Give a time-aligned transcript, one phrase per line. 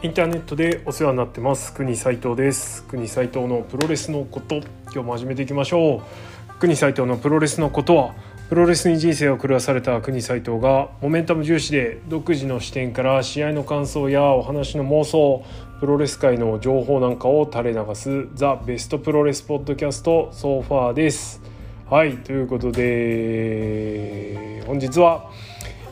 [0.00, 1.74] インターネットでお世話になってます。
[1.74, 2.84] 国斉藤です。
[2.84, 4.58] 国斉藤のプロレスのこと。
[4.84, 6.58] 今日も始めていきましょう。
[6.60, 8.14] 国斉藤のプロレスのことは
[8.48, 15.44] プロレスに人生を狂わされた国斉藤がモメンタム重視で独自の視点から試合の感想やお話の妄想
[15.80, 21.42] プロレス界の情報なんかを垂れ流すザ・ベストプロレスポッドキャストソファーです。
[21.90, 25.28] はいということで本日は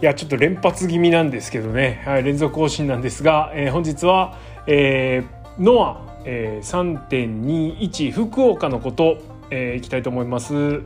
[0.03, 4.37] いやちょっと連発気味なんですけどね、はい、連続更新なんですが、えー、本日は、
[4.67, 9.17] えー、ノア、えー、3.21福岡のこと、
[9.51, 10.83] えー、いきたいと思います。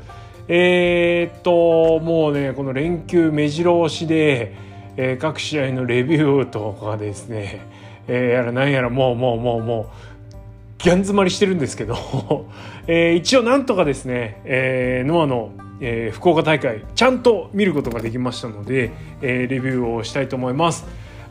[0.47, 4.55] えー、っともうねこの連休目白押しで、
[4.97, 7.61] えー、各試合のレビューとかですね、
[8.07, 10.11] えー、やらなんやらもうもうもうもう
[10.79, 11.97] ギャン詰まりしてるんですけど、
[12.87, 15.51] えー、一応なんとかですね、えー、ノアの
[15.81, 18.93] えー、福岡大会ちゃんと見ることができましたので、
[19.23, 20.85] えー、レビューをしたいと思います。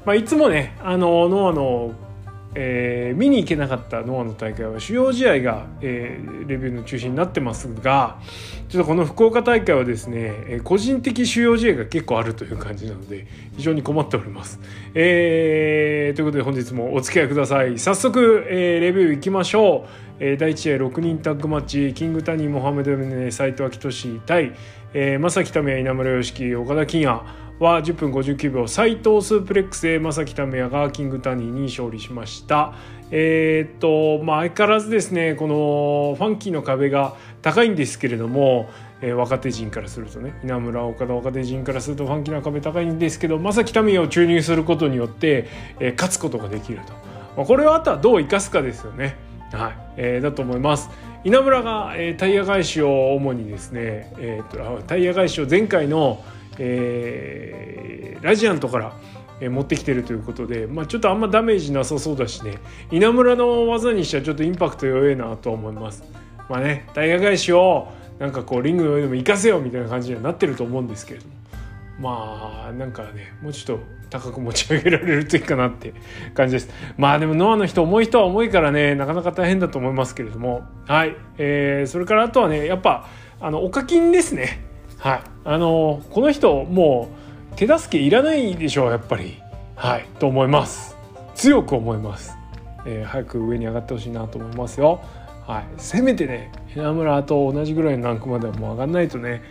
[0.05, 1.91] まあ、いつもねあのノアの
[2.55, 8.19] えー、見に行けなかったノアの大会は主要試合が、えー、レビューの中心になってますが
[8.69, 14.59] ちょっとこの福岡大会はですね、えー、個人的主要試合が結構あるという感じなので非常に困っております。
[14.95, 19.89] えー、ということで本日もお付き合いください早速、えー、レビューいきましょう、
[20.19, 22.91] えー、第1試合6人タッグマッチキングタニー・モハメド・
[23.31, 24.53] 斎藤昭俊対、
[24.93, 27.21] えー、正木為也稲村良樹岡田金也
[27.59, 32.73] は10分59秒斎藤スープレックスで正木為也がキングタニーに勝利しました。
[33.11, 38.69] えー、っとまあ相変わらずですねこのファンキーの壁が高いんですけれども、
[39.01, 45.47] えー、若手陣からするとね稲村岡田若手陣からするとファンキーの壁高いんですけど正木為也を注入することによって、
[45.79, 46.93] えー、勝つことができると、
[47.35, 49.17] まあ、これをあとはどう生かすかですよね。
[49.51, 50.91] はい、えー、だと思います。
[51.23, 56.23] 稲村が、えー、タイヤ返しを主にですね、えー、っとタイヤ返しを前回の
[56.59, 58.93] えー、ラジアントから
[59.41, 62.59] え持ってきてるということで、まあ、ちょっとあんまダメージなさそうだしね
[62.91, 66.03] 稲村の技にしてはちょっとインパクト弱いなと思います。
[66.49, 67.87] まあねタイヤ返しを
[68.19, 71.33] なんかこうリングの上でも行かせよみたいな感じにはなってると思うんですけれども
[72.01, 75.93] まあなんかねもうちょっと高く持ち上げられるといいかなって
[76.33, 76.69] 感じです。
[76.97, 80.63] まあでもノアの人重い人は重いからねなかなか大変だと思いますけれども。
[80.87, 83.07] はい、えー、それからあとはねやっぱ
[83.39, 84.65] あのお課金ですね。
[84.97, 85.21] はい。
[85.45, 87.09] あのこの人も
[87.53, 89.39] う手助けいらないでしょうやっぱり。
[89.75, 90.05] はい。
[90.19, 90.97] と思います。
[91.35, 92.35] 強く思います、
[92.85, 94.99] えー、早く上に上がってほしいなと思いますよ。
[95.47, 95.63] はい。
[95.77, 99.41] せめてね稲村と同じぐらいのランクまではもう上がんないとね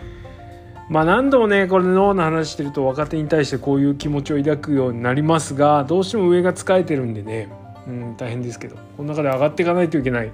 [0.88, 7.48] まあ何度もねこれ脳の話してると若手に対してこういう気持ちを抱くようになりますがどうしても上が使えてるんでね
[7.86, 10.32] うん大変ですけどこの中で上がっていかないといけない、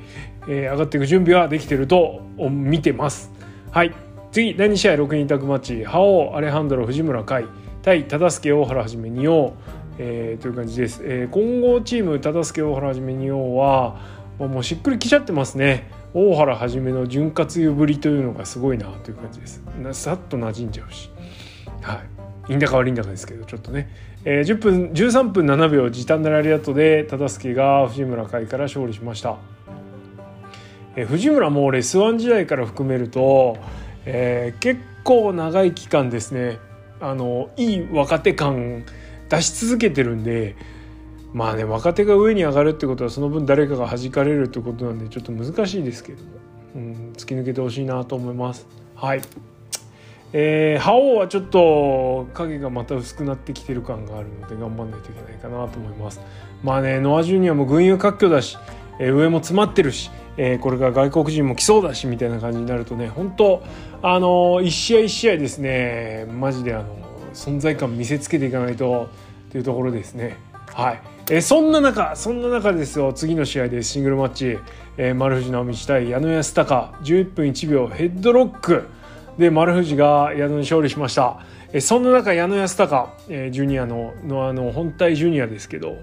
[0.49, 3.31] えー、上がっていく準備はできてると見てます。
[3.71, 3.95] はい。
[4.33, 5.85] 次第2試合6人タッグマッチ。
[5.85, 7.47] 覇王アレハンドロ藤村海。
[7.83, 9.55] 対忠助大原はじめ仁王、
[9.99, 14.01] えー、という感じです、えー、混合チーム忠助大原はじめ仁王は
[14.39, 15.91] もうしっくりきちゃってますね。
[16.15, 19.63] 大原はじめの潤滑油ぶりというのがすごいなという感じです。
[19.93, 21.11] さっと馴染んじゃうし。
[21.83, 21.95] は
[22.49, 22.53] い。
[22.53, 23.89] いいんだか悪いんだかですけどちょっとね、
[24.25, 29.39] えー、10分13分7秒時短なラリアットで忠助が藤村海から勝利しました、
[30.95, 33.57] えー、藤村もレスワン時代から含めると
[34.07, 36.59] えー、結構長い期間ですね。
[37.01, 38.85] あのいい若手感
[39.29, 40.57] 出し続けてるんで
[41.35, 46.31] まあね若手が上に上がるってことはその分誰かが弾かれるってことなんでちょっと難しいですけども、
[46.77, 48.67] うん、突き抜けてほしいなと思います。
[48.95, 49.21] はい
[50.33, 56.21] えー、覇王はちょっと影がまた薄くなってきてる感があるので頑張んないといけないかなと思います。
[56.63, 58.57] まあねノア・ジュニアも群雄割拠だし、
[59.01, 63.63] えー、上も詰まってるしえー、これが外国人も来そうだしみたいな感じになるとね本当
[64.03, 66.97] あの一試合一試合ですねマジであの
[67.35, 69.09] 存在感見せつけていかないと
[69.51, 70.37] というところですね。
[70.73, 74.59] はい、え、そんな中そんな中ですよ次の試合でシングルマッチ、
[74.99, 78.89] えー、丸藤直道対矢野安隆11分1秒ヘッドロック
[79.39, 81.41] で丸藤が矢野に勝利しました。
[81.73, 85.97] え、そんな中矢野安隆、えー、ジュニアののあの本体ジュニアですけど、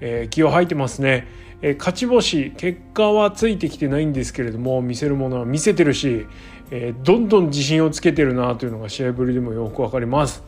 [0.00, 1.28] えー、気を吐いてますね。
[1.62, 6.26] え勝ち星結果はついてきてないんですけれども見せるものは見せてるし、
[6.70, 10.42] えー、どんどん自信をつけてるなというのが試合ぶりでもよく分かります。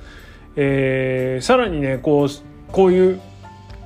[0.56, 2.28] えー、さらにねこう
[2.72, 3.20] こういう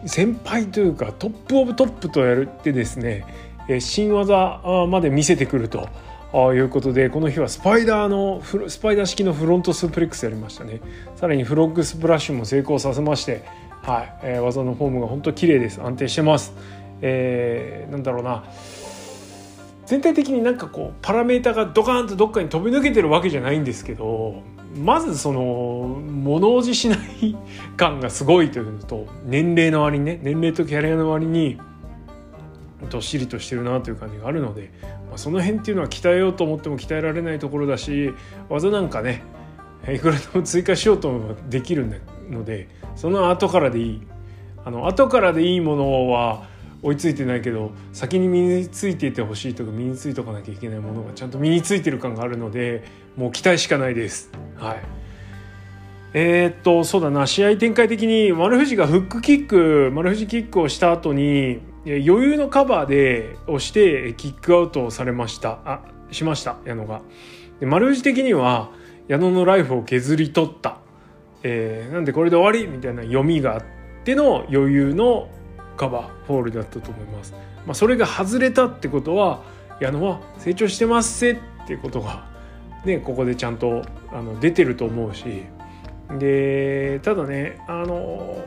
[0.06, 3.24] 先輩というかトップオブトップとやるってですね、
[3.68, 5.88] え新技まで見せてくると。
[6.32, 10.80] あいうことでこの日はスパイダーのスパイダー式のフロントスープレックスやりましたね。
[11.16, 13.44] さらにフロッグスプラッシュも成功させまして
[13.82, 15.80] はい、えー、技のフォームが本当綺麗です。
[15.82, 16.52] 安定してます。
[17.02, 18.44] えー、なんだろうな。
[19.86, 24.40] 全体的になんかこうパラメータがドカーンとどっかに飛び抜けてるわけじゃないんですけど
[24.76, 27.36] まずその物おじしない
[27.76, 31.58] 感がすごいというのと年齢の割にね年齢とキャリアの割に
[32.88, 34.72] どっしりとしてるなという感じがあるので、
[35.08, 38.14] まあ、その辺っていうのは鍛えようと思っても鍛えられないところだし
[38.48, 39.22] 技なんかね
[39.88, 44.02] いくらでも追加しようと思えばできるのでその後からでいい。
[44.64, 46.44] あの後からでいいものは
[46.82, 52.84] 追いついてないけど先に身についていてほしいとか身についておかなきゃいけないものがちゃんと身についてる感があるので
[53.16, 54.30] もう期待しかないです。
[54.56, 54.78] はい
[56.12, 67.00] えー、っとそうだな試合展開的に丸藤がフックキック丸藤キックをした後に余裕のカバーで押してキックアウトされましたあしました矢野が。
[67.60, 68.70] で丸藤的には
[69.06, 70.78] 矢野のライフを削り取った、
[71.42, 72.68] えー、なんでこれで終わり？
[72.70, 73.62] みたいな読みがあっ
[74.04, 75.28] ての余裕の
[75.76, 77.34] カバーフォールだったと思います。
[77.66, 79.42] まあ、それが外れたってことは
[79.80, 82.29] 矢野は成長してますせっていうことが、
[82.84, 85.44] ね、ここでちゃんとあの出てると思うし
[86.18, 88.44] でただねあの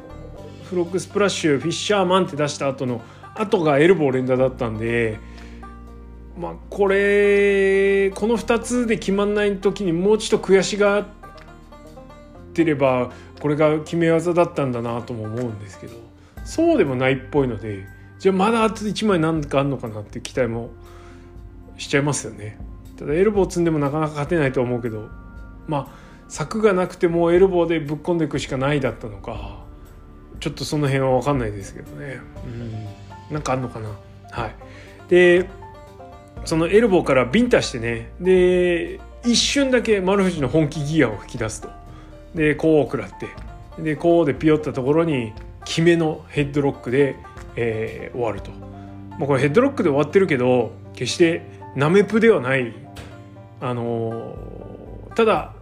[0.63, 3.01] フロックスプラッシュフィッシャーマンって出した後の
[3.35, 5.19] 後がエルボー連打だったんで。
[6.37, 11.05] まあ、これこの2つで決まんない時にもうちょっと悔しがっ
[12.53, 15.93] てればこれが決め技だったんだなとも思うんですけど
[16.43, 17.85] そうでもないっぽいので
[18.19, 20.71] じゃあまだあと1枚何かあんのかなって期待も
[21.77, 22.57] しちゃいますよね。
[22.97, 25.09] ただエルボー積んでもなかなか勝てないと思うけど
[25.67, 29.63] まあ柵がなくてもエルボーでぶっ込んでいくしかないだったのか
[30.39, 32.19] ちょっとその辺は分かんないですけどね。
[32.45, 33.33] うん。
[33.33, 33.89] なんかあんのかな？
[34.31, 34.55] はい。
[35.09, 35.49] で
[36.45, 41.69] そのエルボーからビンタしてねで一瞬だけ丸藤の本気ギアを吹き出すと。
[42.35, 43.09] でこう食らっ
[43.77, 47.15] てでこうでピヨったところに決めのヘッドロックで、
[47.55, 48.51] えー、終わると。
[48.51, 51.45] もうこれヘッドロックで終わってるけど決して
[51.75, 52.73] ナメプではない
[53.63, 55.53] あのー、ただ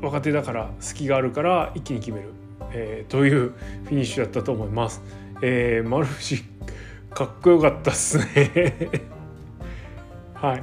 [0.00, 2.30] 若手だから隙があるから一気に決める、
[2.72, 5.02] えー、というフィニッシュだったと思います。
[5.42, 6.42] えー、丸藤
[7.10, 8.90] かっこよかったっすね
[10.32, 10.62] はい。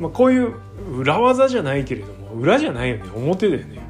[0.00, 0.54] まあ、こういう
[0.96, 3.80] 裏技じゃないけれども裏じゃないよね表だよね。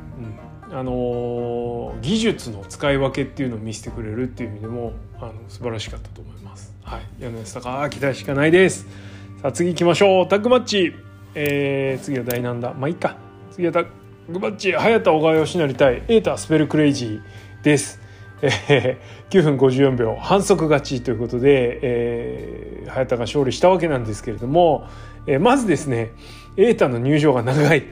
[0.73, 6.75] あの技術の使い分けっていうのを見せてくれるっていう意味でもあの素晴らしかったと思います。
[6.83, 8.89] はい、矢野康隆期待しかないです。
[9.41, 10.93] さあ次行きましょうタッグマッチ、
[11.35, 12.73] えー、次は第何だ？
[12.75, 13.17] まあいいか。
[13.51, 13.87] 次はタッ
[14.29, 18.01] グマッチ早田小川義成対エータスペルクレイジーです。
[18.43, 21.03] えー、9分54秒反則勝ち。
[21.03, 24.87] ということで、えー、早田が勝利したわけなんですけれども、
[25.27, 26.13] えー、まずですね
[26.57, 27.85] エータの入場が長い。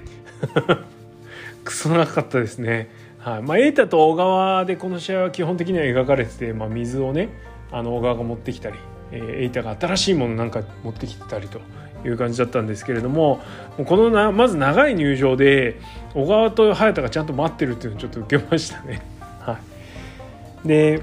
[1.64, 2.90] クソ長かったですね。
[3.18, 3.42] はい。
[3.42, 7.28] まあ、エータと小川でこの試合は基本的には描かれてて、まあ、水をね
[7.70, 8.76] あの小川が持ってきたり、
[9.12, 11.60] えー、エータが新しいものなんか持ってきてたりと。
[12.04, 13.40] いう感じだったんですけれども
[13.84, 15.80] このなまず長い入場で
[16.14, 19.02] 小川と早田がちゃんと待ってるっていうのをちょっと受けましたね。
[19.40, 19.58] は
[20.64, 21.02] い、で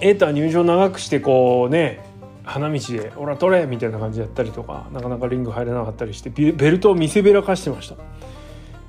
[0.00, 2.04] エータは入場長くしてこうね
[2.44, 7.96] 花道で「オラ取れ!」みたいな感じやったりとかなかなかリング入れなかったりしてベルトを見せびらかしてました。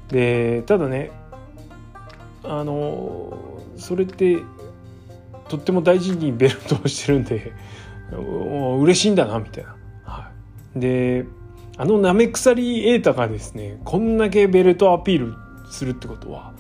[0.10, 1.12] でただね
[2.44, 3.38] あの
[3.78, 4.40] それって
[5.50, 7.54] とっても大事にベルトをしてるんで
[8.12, 9.76] 嬉しいんだなみたいな。
[10.76, 11.26] で
[11.78, 15.36] あのナメクサリエータがですねこんだけベルトアピール
[15.72, 16.54] するってことは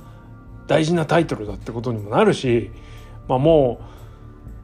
[0.67, 2.71] 大事なタイトルだってことにもなるし、
[3.27, 3.79] まあ、も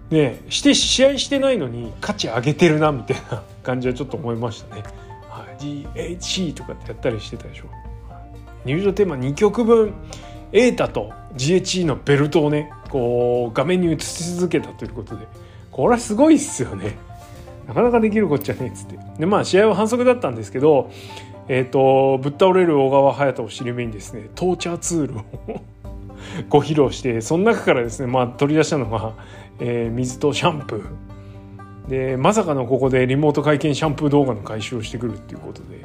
[0.09, 4.83] うねして試合してないのに価値上げてるなみたいな 感じはちょっと思いましたね。
[5.29, 7.65] はい、GHC とかってやったりしてたでしょ。
[8.65, 9.93] 入場テーマ2曲分
[10.51, 15.25] エータと GHE のベルトをねこう画面に映し続けたということで
[15.71, 16.97] これはすごいっすよね
[17.67, 18.99] なかなかできるこっちゃねっつって。
[19.19, 20.89] でまあ試合は反則だったんですけど
[21.47, 25.23] えっ、ー、とぶっ倒れる小川隼人を尻目にですねトーチャーツールを
[26.49, 29.13] ご披露してその中からですねまあ取り出したのが、
[29.59, 30.85] えー、水とシャンプー。
[31.89, 35.83] でまさかのここでリモート会見シャンプー動画の回収をしてくるっていうことで、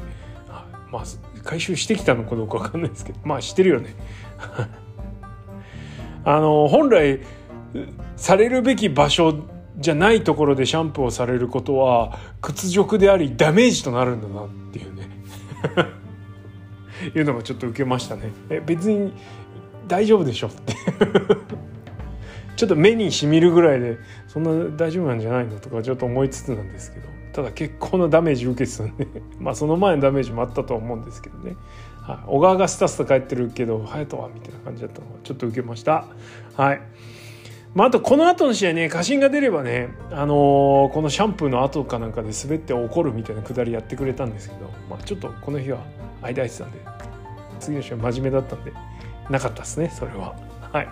[0.92, 1.02] まあ
[1.42, 3.94] 回収してきたのかどうか分かんないですけどまあしてるよね。
[6.24, 7.20] あの本来
[8.16, 9.34] されるべき場所
[9.78, 15.10] じゃないところでシャンプーをされることは屈辱でありダメージとなるんだなっていうね。
[17.14, 18.30] いうのがちょっと受けましたね。
[18.48, 19.12] え別に
[19.86, 20.48] 大丈夫でしょ？
[20.48, 20.74] って。
[22.56, 27.06] ちょっと目にしみるぐらいでそんな大丈夫なんじゃないのとかちょっと思いつつなんですけど。
[27.34, 29.06] ただ結構なダメージ受けてたんで。
[29.38, 31.54] まあその前のダメージもあったとは思うんですけどね、
[32.00, 34.30] はい、小川がスタスタ帰ってるけど隼人は？
[34.34, 36.06] みたいな感じだったのがちょっと受けました。
[36.56, 36.80] はい。
[37.76, 45.84] まあ、あとこの後の試合ね過信が出ればね、あのー、このシャンプーの後かなんかで滑って怒るみたいなくだりやってくれたんですけど、まあ、ちょっとこの日は
[46.22, 46.78] 間空いてたんで
[47.60, 48.72] 次の試合真面目だったんで
[49.28, 50.34] なかったですねそれは。
[50.72, 50.88] はい。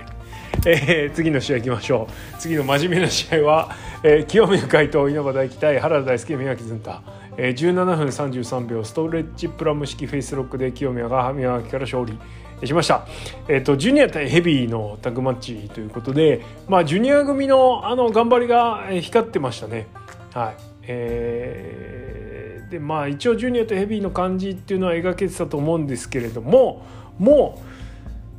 [0.67, 2.39] えー、次の試合いきましょう。
[2.39, 3.71] 次の真面目な試合は、
[4.03, 7.03] えー、清宮海斗稲葉大輝対原田大輔宮城ずんた、
[7.39, 12.19] えー、17分33秒ストレッチプラム式フェイスロックで清宮が宮城から勝利。
[12.65, 13.07] しました、
[13.49, 19.87] えーと、ジュニア対ヘビーのタッグマッチということで、まあ、ジュニア組のあの頑張りが光ってましたね。
[20.33, 20.55] はい。
[20.87, 26.85] えー、でまあ一応ジュニアとヘビーの感じっていうのは描けてたと思うんですけれども
[27.19, 27.63] も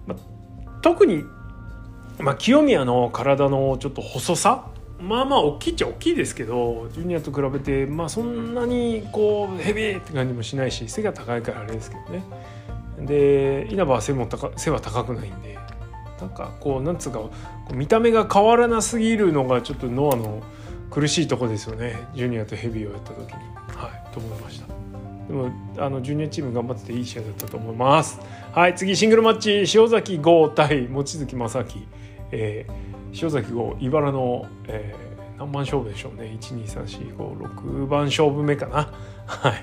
[0.07, 0.15] う、ま
[0.81, 1.23] 特に
[2.19, 4.67] まあ、清宮の体のちょっと細さ
[4.99, 12.23] まあまあ大きいっちゃ大きいですけどジュニアと比べてまあそんなにこうヘビーって感じもしないし背が高いからあれですけどね。
[12.99, 15.57] で稲葉は背も高背は高くないんで
[16.19, 17.19] なんかこうなんつうか
[17.73, 20.41] 見た目が変わらなすぎるのがちょっとノアの
[20.89, 22.07] 苦しいとこですよね。
[22.13, 23.33] ジュニアとヘビーをやった時に。
[23.75, 24.67] はいと思いました。
[25.27, 28.19] でもあのジュニアチーム頑張ってていい試合だったと思います。
[28.53, 29.77] はい次シングルマッチ。
[29.77, 31.65] 塩崎豪対望月正明
[32.31, 36.37] えー、塩崎号茨の、えー、何番勝負でしょうね。
[36.39, 38.93] 12345 6番勝負目かな。
[39.25, 39.53] は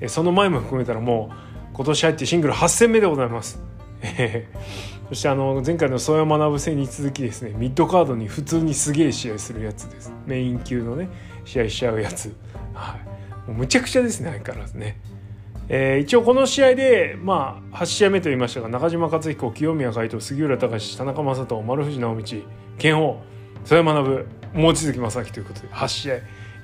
[0.00, 3.60] い、その前も含めたらもう今年入ってシングル8戦目でございます、
[5.08, 10.12] そしてあの前回の曽山学戦に続きですねミッドカードに普通にすげえ試合するやつです。
[10.26, 11.08] メイン級のね
[11.44, 12.34] 試合しちゃうやつ。
[12.74, 12.96] は
[13.46, 13.48] い。
[13.48, 15.00] もうむちゃくちゃですね相変わらずね。
[15.68, 22.22] えー、一応この試合で、まあ、8試合目と言いましたが中島克彦清宮海斗杉浦隆田中将人丸藤直道
[22.78, 23.22] 剣王
[23.64, 26.14] 曽山学望月正樹ということで8試合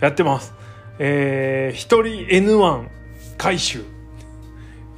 [0.00, 0.54] やってます。
[0.98, 2.88] えー、1人 N1
[3.36, 3.97] 回収。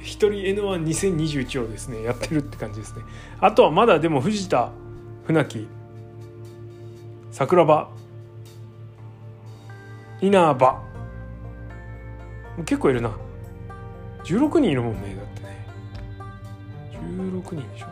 [0.03, 3.03] 1人 N12021 をですねやってるって感じですね。
[3.39, 4.71] あとはまだでも藤田
[5.25, 5.67] 船木
[7.31, 7.89] 桜庭
[10.21, 10.83] 稲葉。
[12.65, 13.11] 結構いるな。
[14.23, 15.65] 16人いるもんねだってね。
[17.01, 17.87] 16人でしょ。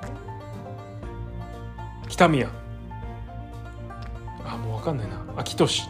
[2.07, 2.49] 北宮。
[4.45, 5.23] あもう分かんないな。
[5.37, 5.89] 秋俊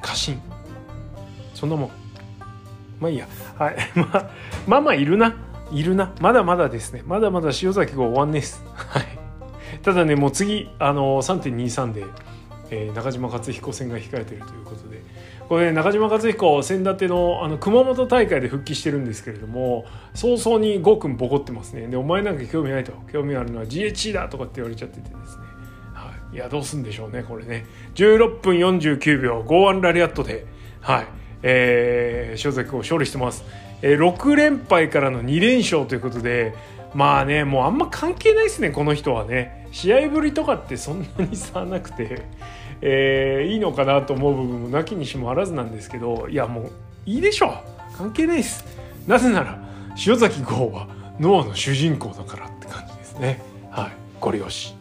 [0.00, 0.40] 家臣。
[1.54, 2.01] そんなもん。
[3.02, 3.26] まあいいや。
[3.58, 3.76] はい。
[3.98, 4.30] まあ
[4.66, 5.34] まあまあいるな。
[5.72, 6.12] いるな。
[6.20, 7.02] まだまだですね。
[7.04, 8.64] まだまだ塩崎号終わんねっす。
[8.74, 9.04] はい。
[9.82, 12.04] ただねもう次あの3.23で、
[12.70, 15.02] えー、中島克彦戦が控えてるということで。
[15.48, 21.88] これ、ね、中島和彦先立てのあの熊本大会で復帰してるんですけれども早々にゴーくんボコってますね。
[21.88, 22.92] でお前なんか興味ないと。
[23.12, 25.44] 興味あるのは GHC だとかって言われちゃっててですね、
[25.92, 27.66] はい、いやどうすんでしょうねこれね。
[27.96, 30.46] 16分49秒剛腕ラリアットで。
[30.80, 31.21] はい。
[31.42, 33.44] えー、塩崎を勝利してます、
[33.82, 36.54] えー、6連敗からの2連勝ということで
[36.94, 39.66] まあねもうあんま関係ないですねこの人はね。
[39.72, 42.22] 試合ぶりとかってそんなに差なくて。
[42.84, 46.70] えー、いいのかなと思う部分もなきにしもあらずなんですけどいやもう
[47.06, 47.50] いいでしょ
[47.94, 47.96] う。
[47.96, 48.64] 関係ないです。
[49.06, 49.62] なぜなら
[50.04, 50.88] 塩崎豪は
[51.20, 53.40] ノアの主人公だからって感じですね。
[53.70, 53.92] はい。
[54.20, 54.74] ご利用し。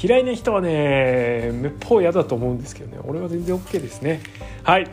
[0.00, 2.98] 嫌いな人はねめっぽう嫌だと思うんですけどね。
[3.02, 4.20] 俺は全然 OK ですね。
[4.62, 4.86] はい。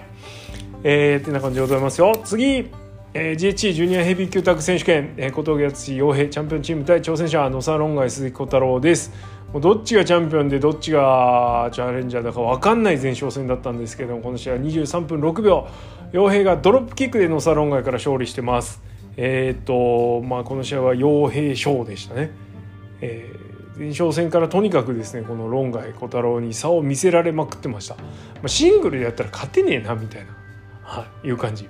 [0.87, 2.13] えー、ってな感じでございますよ。
[2.23, 2.69] 次
[3.17, 9.11] えー、GHC ジュニアヘビー級タッグ選手権、えー、小峠敦洋平チャンピオンチーム対挑戦者野沢論外鈴木小太郎です。
[9.51, 15.67] もうどっちがチャンピオンでどっちがチャレンジャーだか分かんない前哨戦だったんですけどもこの試合は23分6秒。
[16.11, 18.81] 洋平がドロップキックで野沢論外から勝利してます。
[19.17, 22.31] えっ、とまあこの試合は洋平賞でしたね、
[23.01, 28.01] えー、前哨戦からとにかくですねこの論外小太郎に差を見せられまくってました、ま
[28.43, 30.35] あ、シングルでやったら勝てねえなみたいな、
[30.85, 31.67] はい、いう感じ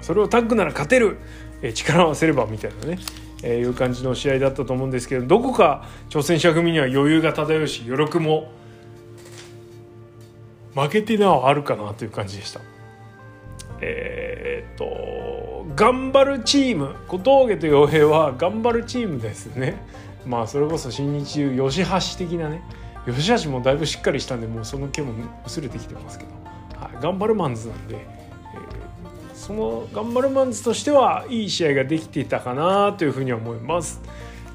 [0.00, 1.18] それをタッグなら勝てる、
[1.60, 2.98] え力を合わせればみたいなね、
[3.42, 8.52] えー、いう感じの試合だったと思うんですけどどこか挑戦者組には余裕が漂うし余力も
[10.74, 12.60] 負けてなおあるかなという感じでした。
[13.80, 19.76] えー、っと頑張るチーム小峠と洋平は頑張るチームですね。
[20.26, 22.62] まあそれこそ新日吉橋的なね
[23.06, 25.12] 吉橋もだいぶしっかりしたんでもうその毛も
[25.46, 26.30] 薄れてきてますけど、
[27.00, 28.16] 頑張るマンズなんでえ。
[29.34, 34.00] その頑張るマンズとしてはいい試合ができていたかなというふうに思います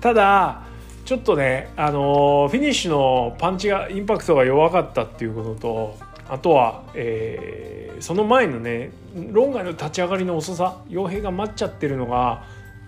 [0.02, 0.64] ただ
[1.06, 5.98] ちょっとねあのフィニッシュのパンチがインパクトが弱かったっていうことと
[6.30, 8.92] あとは、えー、その前のね
[9.32, 12.44] 論外の立ち上がりの遅さ傭兵が待っちゃってるのが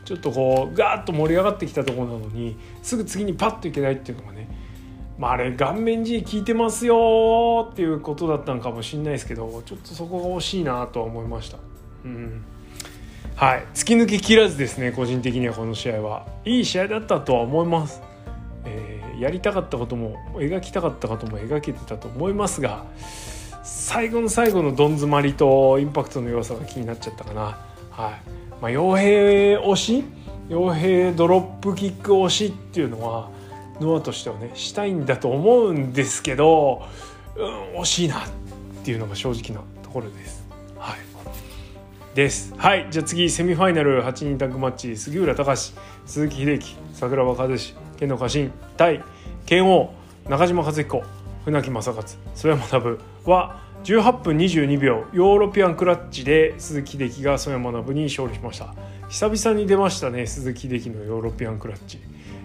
[0.05, 4.48] ちょっとこうガーッと盛り上がってきたところなのにすぐ次にパッといけないっていうのがね
[5.17, 11.60] まあ、あれ顔面 G 効いてますよっていうことだったのかもしれないですけどちょっとそこが惜しいなとは思いました。
[12.03, 12.43] うん、
[13.36, 13.65] はい。
[13.74, 16.25] 突き抜け切らずですね個人的にはこの試合は。
[16.46, 18.01] いい試合だったとは思います、
[18.65, 22.86] えー、やりたかったことも描きたかったことも描けてたと思いますが
[23.63, 27.58] 最後の最後のどん詰まりとインパクトの弱さが気になっちゃったかな。
[27.91, 28.22] はい。
[28.62, 30.03] まあ、傭兵推し？
[30.50, 33.29] 傭兵ドロップキック推しっていうのは
[33.80, 36.84] ノアとしてはねしたいんだと思うんですけど、
[37.36, 38.30] うん、惜しいなっ
[38.84, 40.46] ていうのが正直なところです。
[40.77, 41.00] はい。
[42.15, 42.53] です。
[42.58, 42.88] はい。
[42.92, 44.96] じゃあ次セミファイナル8人タッグマッチ。
[44.98, 45.74] 杉浦隆
[46.06, 49.03] 鈴木秀樹桜庭和志ケンドー・カシン対
[49.46, 49.94] 拳王
[50.30, 51.03] 中嶋勝彦
[51.46, 58.74] 船木誠勝征矢学は18分22秒ヨーロピアンクラッチで鈴木秀樹が征矢学に勝利しました。
[59.10, 62.00] 久々に出ましたね鈴木秀樹のヨーロピアンクラッチ、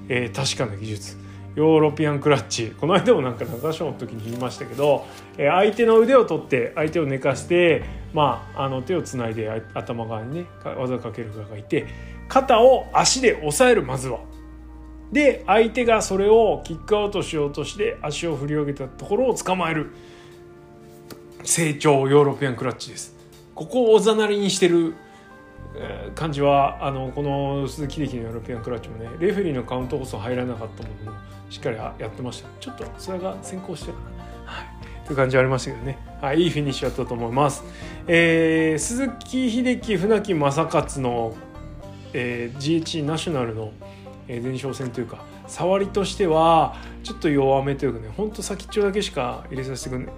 [0.09, 1.17] えー、確かな技術。
[1.55, 2.73] ヨーロピアンクラッチ。
[2.79, 7.83] この間もなんか長章の時に言いましたけど、えー、相手の腕を取って相手を寝かして、
[8.15, 11.87] まあ、あの手をつないで頭側にね技をかける側がいて
[12.29, 14.21] 肩を足で押さえるまずは。
[15.11, 19.91] で相手がそれをキックアウトしようとして足を振り上げたところを捕まえる。
[21.45, 23.17] 正調ヨーロピアンクラッチです。
[23.55, 24.95] ここをおざなりにしてる
[26.15, 31.19] 感じはあのこの鈴木秀樹のヨーロピアンクラッチもねレフェリーのカウントこそ入らなかったものも
[31.51, 32.49] しっかりやってました。
[32.61, 37.65] ちょっとそれが先行してるかな、はい、という感じはありましたけどね、はい、いいフィニッシュだったと思います、
[38.07, 41.35] えー、鈴木秀樹船木正勝の、
[42.13, 43.73] えー、GH ナショナルの
[44.29, 50.15] 前哨戦というか触りとしてはちょっと弱めというかねほんと先っちょだけしか入れさせてくれない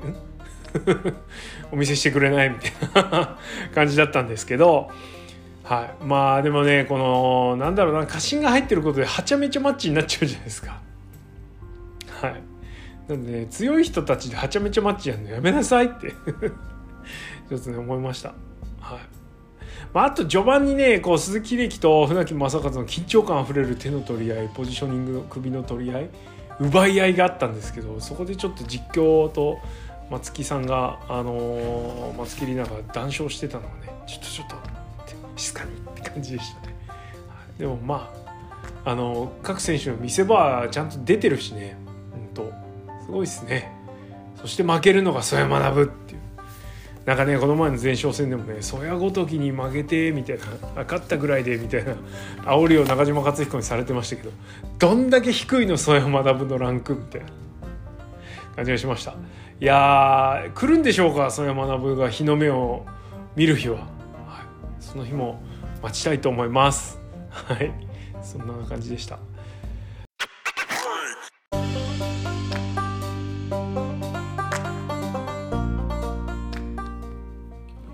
[1.71, 3.39] お見せしてくれないみたいな
[3.75, 4.91] 感じだったんですけど
[5.65, 10.81] はい、まあでもねこのなんだろうな過信が入ってることではちゃめちゃマッチになっちゃうじゃないですか。
[12.21, 12.43] はい
[13.09, 16.11] なんで、ね、強い人たちではちゃめちゃマッチやるのやめなさいって
[17.49, 18.35] ちょっとね思いました。
[18.81, 18.99] はい
[19.93, 26.11] まあ、あと序盤にねこう鈴木秀樹と船木正和の緊張感あふれる手の取り合いポジショニングの首の取り合い
[26.61, 29.59] 奪い合いがあったんですけどそこでちょっと実況と
[30.11, 34.57] 松木さんが、あのー、松木里奈が談笑してたのがねちょっとちょっと
[35.41, 36.77] 静かにって感じでしたね。
[37.59, 38.13] でもま
[38.85, 41.77] ああの各選手の見せ場はちゃんと出てるしね
[42.13, 43.73] 本当すごいですね。
[44.37, 46.21] そして負けるのが曽山学っていう
[47.05, 50.45] なんかねこの前の前哨戦でもね「曽谷ごときに負けて」みたいな
[50.85, 51.95] 「勝ったぐらいで」みたいな
[52.45, 54.31] 煽りを中島克彦にされてましたけど
[54.79, 57.27] どんだけ低いの曽山学のランクみたいな
[58.57, 59.13] 感じがしました
[59.61, 62.87] いやー来るんでしょうか曽山学が日の目を
[63.37, 63.90] 見る日は。
[64.91, 65.41] その日も
[65.85, 66.99] 待ちたいと思います。
[67.31, 67.73] はい。
[68.21, 69.21] そんな感じでした。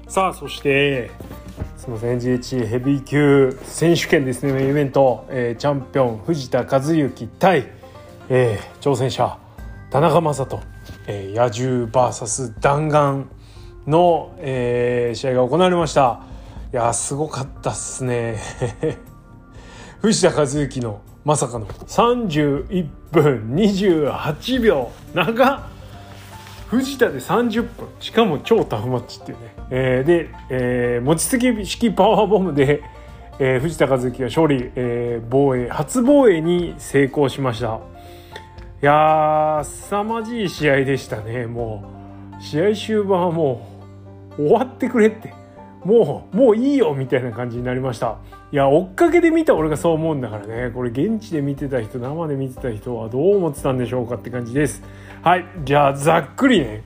[0.08, 1.10] さあそして
[1.76, 4.54] すみません GH ヘビー級選手権ですね。
[4.54, 7.66] メインイベント、えー、チャンピオン藤田和幸対、
[8.30, 9.38] えー、挑戦者
[9.90, 10.62] 田中将人、
[11.08, 13.26] えー、野獣 VS 弾丸
[13.86, 16.35] の、えー、試合が行われました。
[16.72, 18.38] いやすごかったっすね。
[20.02, 21.66] 藤田和幸のまさかの。
[21.66, 24.90] 31分28秒。
[25.14, 25.68] 長
[26.68, 27.88] 藤田で30分。
[28.00, 32.82] しかも超タフマッチっていうね、えー、で、えー、餅つき式パワーボムで、
[33.38, 37.78] えー、藤田和幸が勝利、えー、防衛初防衛に成功しました。
[38.82, 41.46] いやー凄まじい試合でしたね。
[41.46, 41.84] も
[42.38, 43.66] う試合終盤はも
[44.38, 45.32] う終わってくれって。
[45.86, 48.18] もうもういいよみたいな感じになりました。
[48.50, 50.70] いや追っかけで見た俺がそう思うんだからね。
[50.72, 54.82] これ現地で見てた人生で見てた人はどう思ってたんでしょうかって感じです。
[55.22, 56.82] はいじゃあざっくりね、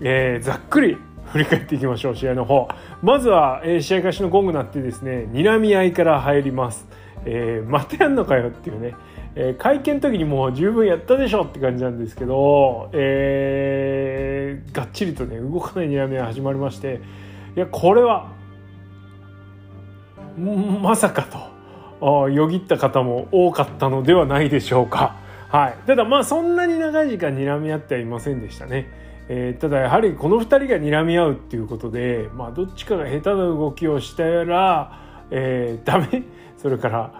[0.00, 2.68] えー、ざっくり振り返っていきましょう試合の方。
[3.02, 6.86] まずは、えー、試合開始のゴング鳴ってですね睨み合いから入ります、
[7.24, 8.94] えー、またやんのかよっていうね。
[9.34, 17.00] えー、会見の時にもう十分やったでしょって感じなんですけど、えー、がっちりとね動かない睨み合い始まりまして。
[17.56, 18.35] いやこれは
[20.38, 21.26] まさか
[22.00, 25.16] とよぎった方も多かったのではないでしょうか。
[25.48, 28.90] はい、ただまあそんなに長い時間睨み合ってはいませんでしたね。
[29.28, 36.22] えー、ただやはりこの2人が睨み合うっていうことで、まあ、どっちかが下手な動きをしたら、えー、ダメ？
[36.58, 37.12] それから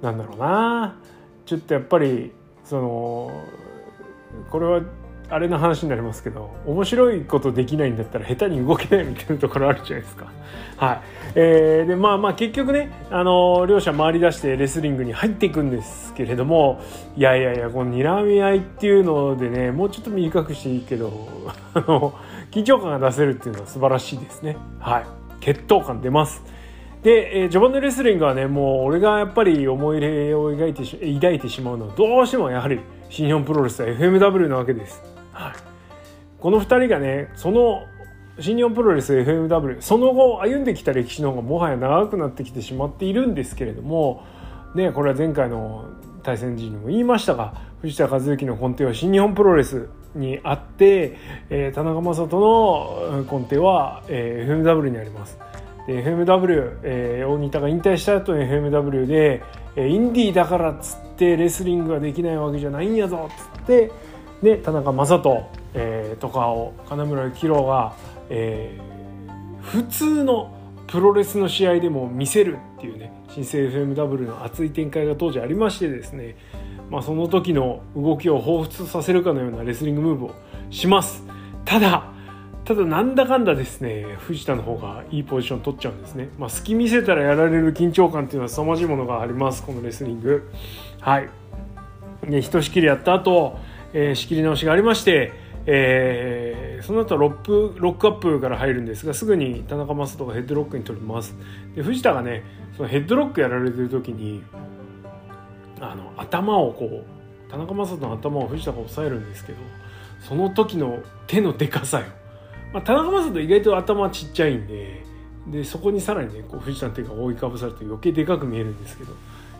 [0.00, 0.96] なんだろうな
[1.44, 2.32] ちょっとやっぱり
[2.64, 3.42] その
[4.50, 4.80] これは
[5.32, 10.26] あれの話になりますけど面白いことできないんだったら下手に動けないみたいなところあるじゃないですか。
[10.76, 11.00] はい
[11.34, 16.82] えー、でまあまあ結局ね、あの両者回り出してレスリングに入っていくんですけれども
[17.16, 21.28] いやいやいやこの睨み合いっていうのでねもうちょっと短くしていいけど
[21.72, 22.12] あの
[22.50, 24.56] 緊張感が出せるっていうのは素晴らしいですね。
[24.80, 25.04] はい、
[25.40, 26.44] 血統感出ます。
[27.02, 35.11] で、えー、序盤のレスリングはねもう俺がやっぱり思い入れを描いてし抱いてしまうのはどうしてもやはり新日本プロレスは FMW なわけです。
[35.32, 35.52] はい、
[36.38, 37.86] この2人がねその
[38.40, 44.24] 新日本プロレス FMW その後歩んできた歴史の方がもはや長くなってきてしまっているんですけれども
[44.74, 45.90] ねこれは前回の
[46.22, 51.16] 対戦時にも言いましたが藤田和幸の根底は新日本プロレスにあって、
[51.50, 55.38] えー、田中将人の根底は、えー、FMW にあります。
[55.86, 59.42] で FMW、えー、大仁田が引退した後に FMW で、
[59.74, 63.90] えー、インディーだからっつってレスリングができないわけじゃないんやぞっつって
[64.42, 67.94] で田中将人、えー、とかを金村幸宏が、
[68.28, 76.36] えー、普通のプロレスの試合でも見せるっていうね新生 FMW の熱い展開が当時ありましてですね、
[76.90, 80.34] まあ、その時の動きを彷彿させるかのようなレスリングムーブを
[80.70, 81.24] します。
[81.64, 82.12] ただ
[82.64, 90.48] ただなんだかんだですね藤田の方がいいポジション取っちゃうんですね、まあ、隙見せたらやられる緊張感っていうのは凄まじいものがありますこのレスリング。
[91.00, 91.28] はい。
[92.28, 93.58] でひとしきりやった後、
[93.92, 95.32] えー、仕切り直しがありまして
[95.66, 101.34] えー、その後ロップロックアップから入るんですがすぐに田中将人がヘッドロックに取ります。
[101.76, 102.42] で藤田がね
[102.76, 104.42] そのヘッドロックやられてる時に
[105.80, 109.58] あの頭をこう田中将人の頭を藤田が押さえるんですけど
[110.20, 112.06] その時の手のでかさよ。
[112.72, 115.04] まあ、田中将人意外と頭ちっちゃいんで
[115.46, 119.12] でそこにさらにねこう藤田の手が覆いかぶされて余計でかく見えるんですけど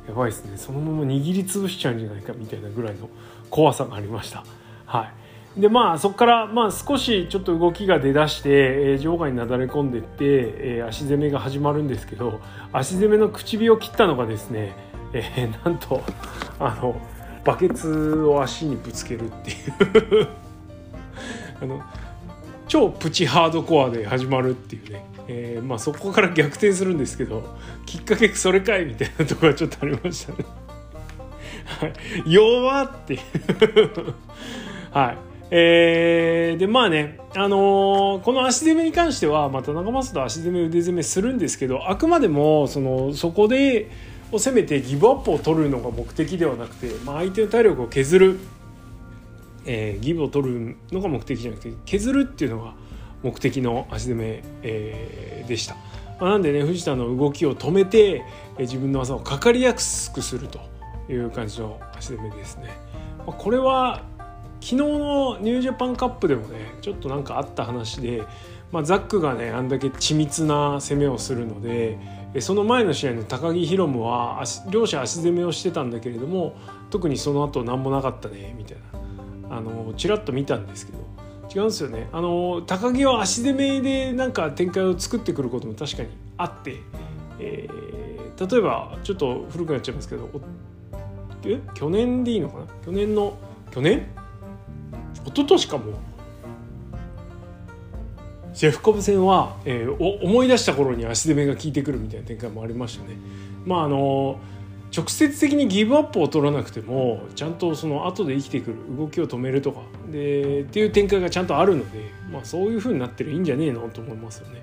[0.09, 0.57] やばいですね。
[0.57, 3.09] そのまま握りつぶしちゃうんじゃないかみたいなぐらいの
[3.53, 4.45] 怖さがありました。
[4.87, 12.41] はいでまあそこからまあ少しちょっと動きが出だして、えー、場外になだれ込んでいって、えー、足攻めが始まるんですけど
[12.73, 14.73] 足攻めの口火を切ったのがですね、
[15.13, 16.03] えー、なんと
[16.59, 16.99] あの
[17.45, 19.55] バケツを足にぶつけるってい
[20.23, 20.29] う
[21.61, 21.83] あの
[22.67, 30.62] 超プチハードコアで始まるっていうね、えー、まあそこから逆転するんですけどきっかけそれかいみたいなところがちょっとありましたね。
[31.65, 31.93] はい、
[32.27, 33.19] 弱って
[34.91, 35.19] はい。
[35.55, 43.91] えー、でまあね、あのー、この足攻めに関しては、まあ、田中将人足攻め腕攻めするんですけどあくまでもそのそこで
[44.31, 48.39] を攻めてギブアップを取るのが目的ではなくて、まあ、相手の体力を削る。
[49.65, 52.75] えー、ギブを取るのが目的じゃなくて削るっていうのが
[53.23, 55.77] 目的の足攻め、えー、でした。
[56.21, 58.25] まあ、なんでね藤田の動きを止めて、
[58.57, 60.72] えー、自分の技をかかりやすくすると。
[61.09, 62.71] いう感じの足攻めですね。
[63.19, 64.03] まあ、これは
[64.61, 68.23] 昨日のニュージャパンカップでもねちょっとなんかあった話で、
[68.71, 71.99] まあ、ザックがねあんだけ緻密な攻めをするので
[72.41, 76.57] その前の試合の高木宏夢は両者足攻めをしてたんだけれども
[76.91, 79.57] 特にその後何もなかったねみたいな。
[79.57, 80.99] あのちらっと見たんですけど。
[81.55, 82.09] 違うんですよね。
[82.13, 86.81] あの高木は足攻めでなんか展開を作ってくることも確かにあって、
[87.39, 90.31] えー、例えばちょっと古くなっちゃいますけど
[91.51, 91.61] え？
[91.75, 92.67] 去年でいいのかな？
[92.85, 93.37] 去年の
[93.71, 94.07] 去年？
[95.25, 95.85] 一昨年かも。
[98.55, 103.17] シェフコブ戦は、えー、思い出した頃に足攻めが効いてくるみたいな展開もありましたね。
[103.65, 104.39] まああの
[104.95, 113.89] 直接的にギブアップを取らなくてもちゃんとその後で生きてくる動きを止めるとかでっていう展開がちゃんとあるので、まあ、そういう風になってるいいんじゃねえの？
[113.89, 114.63] と思いますよね。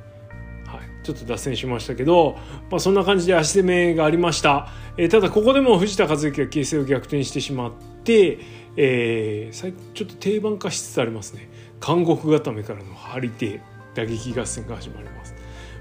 [1.03, 2.37] ちょっと脱線しましたけど、
[2.69, 7.71] まあ、そんな感じで足攻めがありました、えー、ただここでも藤田和幸が形勢を逆転してしまっ
[8.03, 8.39] て、
[8.75, 11.49] えー、ちょっと定番化しつつありますね。
[11.85, 13.61] 監獄固めからの張り手
[13.95, 15.35] 打撃合戦が始まります。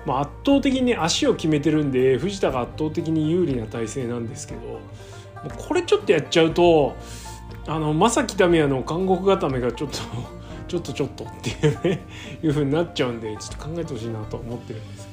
[0.07, 4.81] まあ、圧倒的に足を決めてるんで藤田が圧倒的に有利な体勢なんですけど
[5.59, 6.97] これちょっとやっちゃうと
[7.67, 9.99] あの正木民也の監獄固めがちょっと
[10.69, 12.07] ちょっとちょっとっていうね
[12.43, 15.08] いう風になっちゃうんでちょっと考えてほしいなと思ってるんです。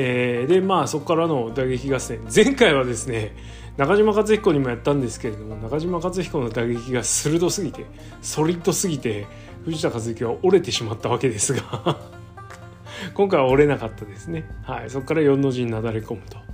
[0.00, 3.34] えー、でまあそこからの打撃合戦前回はですね
[3.76, 7.84] 中島克彦にもやったんですけれども中島克彦の打撃が鋭すぎて
[8.22, 9.26] ソリッドすぎて
[9.64, 11.98] 藤田和幸は折れてしまったわけですが
[13.14, 14.48] 今回は折れなかったですね。
[14.62, 16.36] はい、そこから4の字になだれ込むと。
[16.36, 16.44] は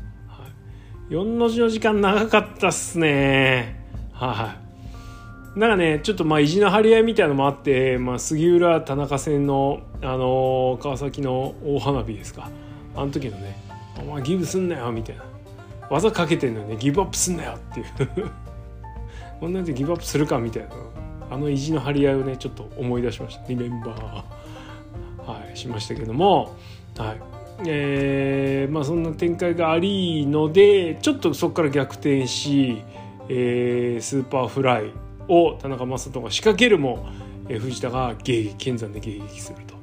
[1.11, 3.85] い、4の字の時間長かったっすね。
[4.13, 4.57] は
[5.55, 12.51] い、なんかね、ちょっとまあ意地の張り合いみたいなのもあって、まあ、杉浦田中戦の、あのー、川崎の大花火ですか。
[12.97, 13.57] あの時のね、
[13.99, 15.25] お前ギブすんなよみたいな。
[15.91, 17.87] 技かけてんのにね、ギブアップすんなよっていう
[19.41, 20.71] こんなんでギブアップするかみたいな。
[21.31, 23.49] あの意地の張り合いをね、ちょっと思い出しました。
[23.49, 24.23] リメンバー。
[25.27, 26.55] はい、しましたけども、
[26.99, 27.21] はい
[27.67, 32.83] えーまあ、そんな展開がありのでちょっとそこから逆転し、
[33.31, 34.93] えー、スーパーフライ
[35.29, 37.09] を田中将斗が仕掛けるも、
[37.49, 39.75] えー、藤田が迎撃剣山で迎撃すると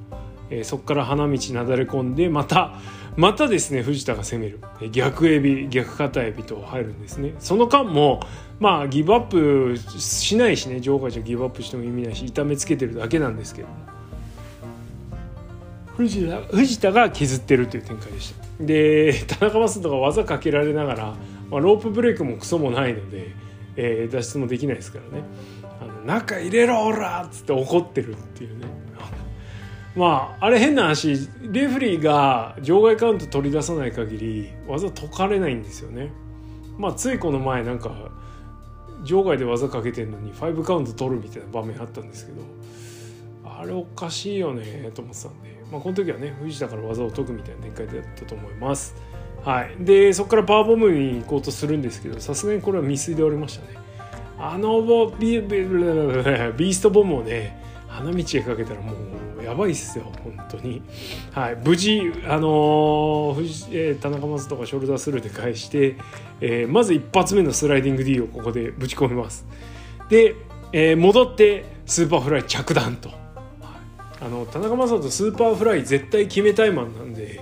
[0.51, 2.73] えー、そこから花道なだれ込んでまた
[3.17, 4.59] またですね藤田が攻める。
[4.91, 7.33] 逆エビ逆肩エビと入るんですね。
[7.39, 8.21] その間も
[8.59, 13.67] まあギブアップしないしね場外じゃギブアップしても意味ないし痛めつけてるだけなんですけど
[15.97, 18.63] 藤田藤田が削ってるという展開でした。
[18.63, 21.15] で田中将人が技かけられながら、
[21.49, 23.31] まあ、ロープブレイクもクソもないので、
[23.75, 25.23] えー、脱出もできないですからね。
[25.81, 28.80] あの中入れろおらっつって怒ってるっていうね。
[29.95, 36.11] まああれ変な話レフリーが場外カウント取り出さない限り技解かれないんですよね
[36.77, 37.91] まあついこの前なんか
[39.03, 42.41] 場外で技かけてんのに5カウント取るみたいな場面あったんですけど
[43.43, 48.95] あれおかしいよねと思ってたんで、まあ、この時はね藤田から技を解くみたいな展開だったと思います。
[49.43, 53.77] はい、でそこからパワーボムに行こうとするんですけどさすがにこれは未遂で終わりましたね。
[54.37, 58.95] あのビビビビーストボムをね花道へかけたらもう
[59.51, 60.81] やばいっすよ本当に。
[61.31, 61.57] はい。
[61.63, 65.97] 無事あのー、えー、田中松とかショルダースルーで返して、
[66.39, 69.45] えー、まず一発目のスライディング D をここでぶち込みます。
[70.09, 70.35] で、
[70.71, 73.17] えー、戻ってスーパーフライ着弾と、はい、
[74.25, 77.41] あの田中将斗スーパーフライ絶対決めたいマンなんで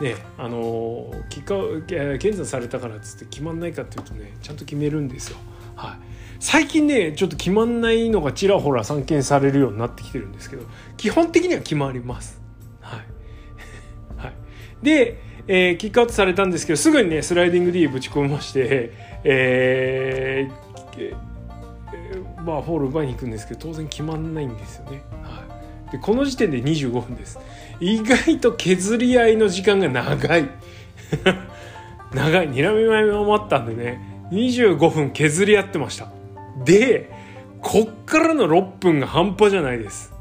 [0.00, 5.38] ねあのー、剣山されたからっつって決まんないかっていうとねちゃんと決めるんですよ。
[5.74, 6.09] はい。
[6.40, 10.64] 最近ねちょっと決まんないのがちらほら散見されるようになってきてるんですけど
[10.96, 12.40] 基本的には決まります。
[12.80, 13.00] はい、
[14.16, 14.32] はい、
[14.82, 18.90] で、えー、キックアウトされたんですけどすぐにねスライディング D ぶち込みまして、
[19.22, 25.02] えーえー、まあフォール奪いに行くんですけど当然決まんないんですよね。
[25.22, 25.44] は
[25.88, 27.38] い、でこの時点で25分です。
[27.80, 30.48] 意外と削り合いの時間が長い。
[32.14, 34.00] 長い睨み前もあったんでね
[34.32, 36.19] 25分削り合ってました。
[36.64, 37.10] で
[37.60, 40.12] こっからの6分が半端じゃないです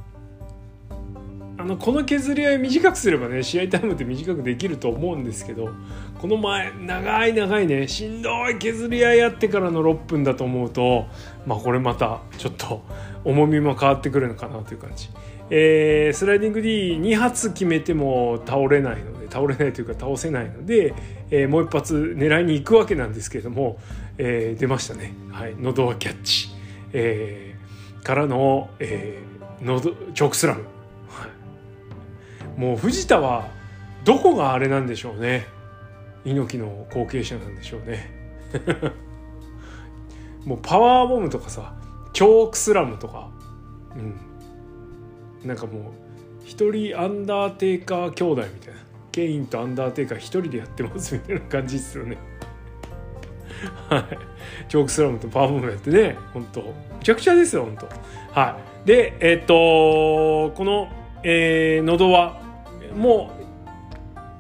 [1.58, 5.70] あのこの削り合い短くすればね試合タイムって短くできると思うんですけど
[6.22, 11.08] この前長い長いねしんどい削り合いやってからの6分だと思うと
[11.46, 12.82] まあこれまたちょっと
[13.26, 15.10] 重みも変わってくるのかなという感じ。
[15.52, 20.94] えー、スライディング D2 発決めても倒れないので倒れないというか倒せないので、
[21.32, 23.80] えー、もう一発狙いに行くわけなんですけれども、
[24.20, 26.50] えー、出ましたね、はい、喉はキャッチ、
[26.94, 30.66] えー、からの、えー、喉チョークスラム、
[32.58, 33.48] もう藤田は
[34.04, 35.48] どこがあれなんでしょうね。
[36.26, 38.12] 猪木の後継者なんでしょうね。
[40.44, 41.74] もうパワーボムとかさ
[42.12, 43.30] チョークスラムとか。
[43.96, 44.00] う
[45.46, 45.48] ん。
[45.48, 45.84] なんかもう
[46.44, 48.80] 一人アンダーテイカー兄弟みたいな。
[49.12, 52.18] ケインとアンダーテイカー一人でやってますみたいな感じですよね。
[53.90, 54.06] はい。
[54.68, 56.18] チョークスラムとパワーボムやってね。
[56.34, 56.62] 本当。
[56.62, 58.40] むちゃくちゃですよ本当。
[58.40, 58.88] はい。
[58.88, 60.90] でえっ、とこの、
[61.24, 62.42] えー、喉輪
[62.96, 63.32] も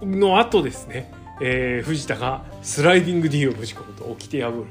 [0.01, 4.69] の後ですね、えー、藤田がスライディング D をぶち込むと掟破るのね。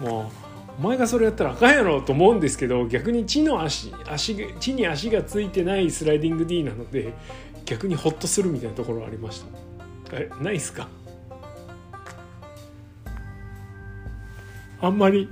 [0.00, 0.30] も
[0.78, 7.14] うお前がそれやったらあかんやろと思うんですけど逆に地の足足地に足がついてないスライディング D なので
[7.64, 10.16] 逆にホッとするみたいなところありました。
[10.16, 10.88] えないっすか？
[14.86, 15.28] あんまり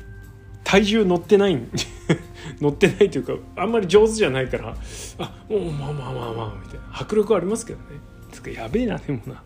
[0.64, 1.56] 体重乗ってない
[2.60, 4.74] 乗ってないというかあんまり上手じゃないから
[5.18, 6.84] あもうまあまあまあまあみたいな。
[6.92, 7.84] 迫力ありますけどね。
[8.30, 9.42] つかやべえなでもな。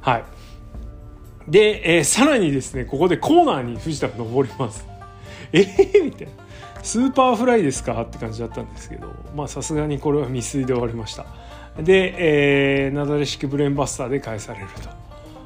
[0.00, 0.24] はい。
[1.48, 4.86] で、えー、さらにですねここでコーナーに藤田が登ります。
[5.52, 6.32] えー、みたいな。
[6.82, 8.02] スーパーフライですか？
[8.02, 11.26] って感じだったんですけどまあさすがにこれは未遂で終わりました。
[11.78, 14.88] で、えー、なだれ式ブレーンバスターで返されると、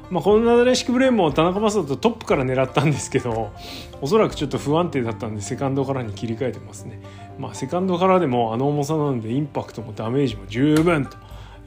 [0.09, 3.53] まあ、このなだれ式ブレーンも田中将斗トップから狙ったんですけど
[4.01, 7.01] おそらくちょっと不安定だったんでセカンドからに切り替えてますね。
[7.37, 11.17] まあセカンドからでもあの重さなのでインパクトもダメージも十分と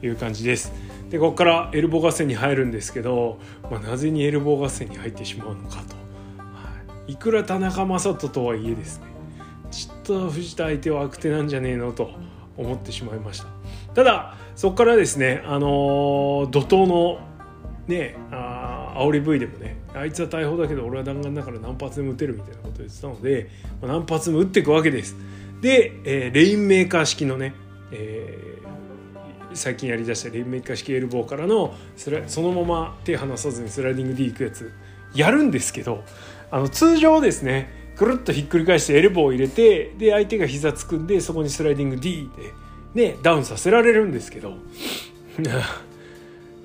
[0.05, 0.73] いう感じです。
[1.09, 3.39] でここからエルボー合戦に入るんですけど、
[3.71, 5.95] まあ、なぜにエルボー合戦に入ってしまうのかと。
[7.07, 7.15] い。
[7.15, 9.07] くら田中将人とはいえですね。
[9.71, 12.11] ちょっと藤田相手は悪手なんじゃねえのと
[12.57, 13.47] 思ってしまいました。
[13.93, 17.19] ただそこからですねあのー、怒涛の
[17.87, 23.49] ねあ煽り V でもねあいつは大砲だけど俺は弾丸だから何発でも撃てるみたいなことを言ってたので、
[23.81, 25.15] まあ、何発も撃っていくわけです。
[25.61, 27.53] で、えー、レインメーカー式のね、
[27.91, 31.73] えー、最近やりだしたレインメーカー式エルボーからの
[32.27, 34.73] そのまま手離さずにスライディング D いくやつ
[35.15, 36.03] やるんですけど
[36.51, 42.29] あの通常ですねくるっとひっくり返してエルボーを入れてで相手が膝つくんでそこにスライディング D
[42.93, 44.55] で、ね、ダウンさせられるんですけど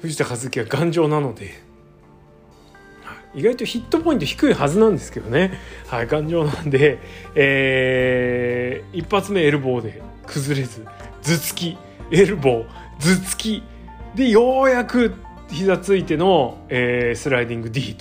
[0.01, 1.69] 藤田和之は頑丈なので。
[3.35, 5.53] 意外とヒットポイント低いはずなんですけどね、
[5.87, 6.99] はい、頑丈なんで、
[7.35, 10.85] えー、一発目エルボーで崩れず
[11.23, 11.79] 頭突き
[12.11, 12.67] エルボー
[12.99, 13.63] 頭突き
[14.15, 15.15] でようやく
[15.51, 17.97] 膝ついての、えー、スライディング D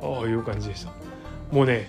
[0.00, 0.92] という感じでした。
[1.52, 1.86] もうね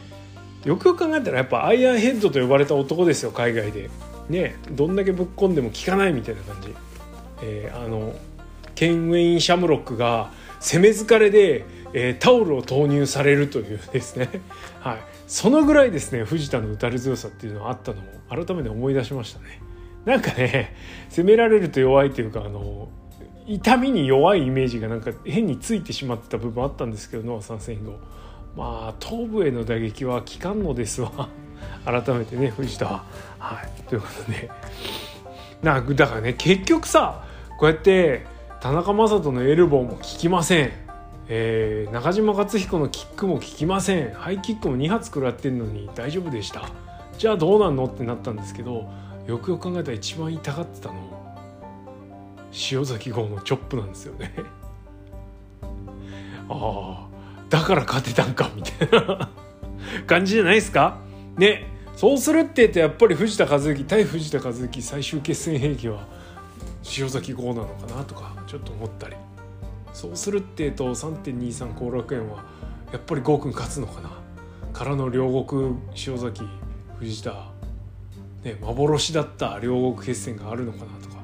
[0.66, 3.90] よくよく考えたらやっぱアイアンヘッドと呼ばれた男ですよ海外で。
[4.30, 6.76] ねどんだけぶっ込んでも効かないみたいな感じ、
[7.42, 8.14] えー、あの
[8.82, 14.28] ケン・ウェイン・シャムロックが攻め疲れで、えー、タオルを投入されるというですね、
[14.82, 19.62] はい、そのぐらいですね藤田の打たれ強さっていうのはあったのも改めて思い出しましたね。
[20.04, 20.76] なんかね
[21.10, 22.90] 攻められると弱いというかあの
[23.46, 28.00] 痛みに弱いイメージがなんか変についてしまってた部分あったんですけどノア参戦後。
[28.58, 31.30] まあ頭部への打撃は効かんのですわ。
[31.86, 33.04] 改めてね藤田は。
[33.38, 33.84] はい。
[33.84, 34.50] ということで。
[35.62, 37.24] なだからね結局さ
[37.60, 38.26] こうやって
[38.62, 40.72] 田中将人のエルボーも効きません、
[41.28, 44.14] えー、中島克彦のキックも効きません。
[44.14, 46.70] ハイキックも2発食らってんのに大丈夫でした。
[47.18, 48.88] じゃあどうなんのってなったんですけど
[49.26, 50.96] よくよく考えたら一番痛がってたの
[52.72, 54.34] 塩崎号のチョップなんですよね。
[56.50, 57.08] ああ
[57.50, 59.30] だから勝てたんかみたいな。
[60.06, 61.00] 感じじゃないですか？
[61.36, 61.68] ね。
[61.96, 66.06] そうするって言ってやっぱり藤田和幸対藤田和幸最終決戦兵器は
[66.98, 69.16] 塩崎号なのかなとかちょっと思ったり。
[69.94, 72.46] そうするって言うと3.23後楽園は
[72.92, 74.10] やっぱり郷君勝つのかな。
[74.74, 75.76] からの両国
[76.08, 76.44] 塩崎
[76.98, 77.52] 藤田
[78.44, 81.18] ね、幻だった両国決戦があるのかなとか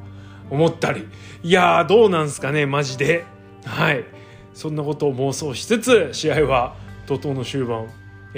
[0.51, 1.07] 思ったり。
[1.43, 3.25] いやどうなんすかねマジで。
[3.65, 4.05] はい。
[4.53, 6.75] そんなことを妄想しつつ試合は
[7.07, 7.87] 怒涛の終盤、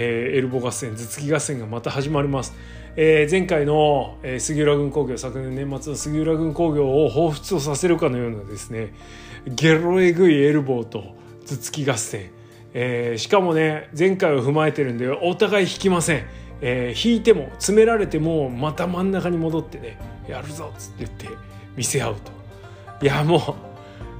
[0.01, 2.55] えー、エルボ合戦頭突き合戦がまた始まります、
[2.95, 8.93] えー、前回の、えー、杉浦軍工業昨年年末の杉浦軍工業を彷彿とさせるかのようなですね
[9.45, 12.31] ゲロえぐいエルボーと頭突き合戦、
[12.73, 16.23] えー、しかもね前回を踏まえてるんでお互い引きません。
[16.61, 21.27] えー、引いても詰められてもまた真ん中に戻ってねやるぞっつって言って
[21.75, 22.15] 見せ合う
[22.99, 23.05] と。
[23.05, 23.55] いやも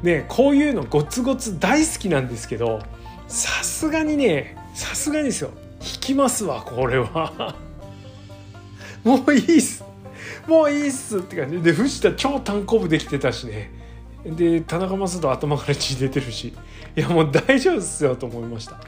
[0.04, 2.80] うねこういうのゴツゴツ大好きなんですけど
[3.28, 5.52] さすがにねさすがにですよ。
[6.10, 7.56] きますわこれは。
[9.04, 9.84] もういいっす。
[10.48, 11.62] もういいっすって感じ。
[11.62, 13.72] で藤田超単行部できてたしね。
[14.26, 16.54] で田中将人頭から血出てるし。
[16.96, 18.80] いやもう大丈夫っすよと思いました。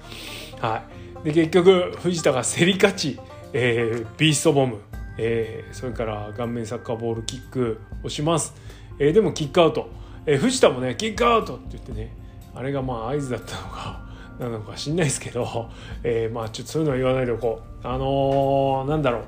[0.67, 0.83] は
[1.23, 1.25] い。
[1.25, 3.19] で結局藤田が競り勝ち。
[3.53, 4.77] えー、ビーストボム、
[5.17, 8.53] えー、それから顔面サッカーボールキックをします、
[8.97, 9.89] えー、でもキックアウト、
[10.25, 12.15] えー、藤田もねキックアウトって言ってね。
[12.53, 14.10] あれがまあ合図だったのか
[14.41, 15.69] なのか知んないですけど、
[16.03, 17.87] えー、まあちょっとそういうのは言わないでおこう。
[17.87, 19.21] あのー、なんだろう、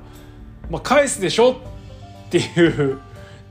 [0.70, 1.54] まあ、返すでしょっ
[2.30, 3.00] ていう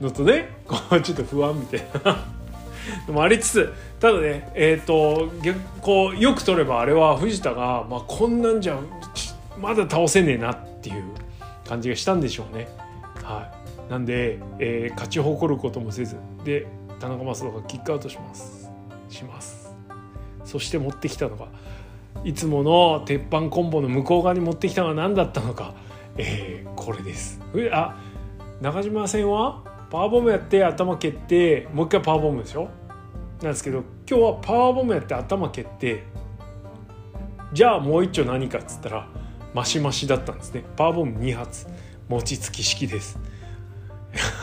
[0.00, 2.16] のとね こうちょっと不安みたいな。
[3.06, 5.30] でもありつつただねえっ、ー、と
[5.80, 8.78] こうよく取ればあれは藤田が、まあ、こんなんじゃ
[9.58, 11.04] まだ倒せねえなっていう
[11.66, 12.68] 感じがしたんでしょうね。
[13.22, 13.50] は
[13.88, 16.16] い、なんで、えー、勝ち誇ることもせず。
[16.44, 16.66] で
[17.00, 18.70] 田中将人がキックアウトします。
[19.08, 19.63] します。
[20.54, 21.48] そして持ってきたのが
[22.22, 25.74] いつもの鉄板コンボの向こう側に持ってきたのは何だったのか、
[26.16, 27.40] えー、これです。
[27.72, 28.00] あ
[28.60, 32.68] 中島戦はパワーボムやって頭蹴ってもう一回パワーボムでしょ？
[33.42, 36.04] なんですけど今日はパワーボムやって頭蹴って
[37.52, 39.08] じゃあもう一丁何かっつったら
[39.52, 40.62] マシマシだったんですね。
[40.76, 41.66] パワーボム2発。
[42.08, 43.18] 餅つき式です。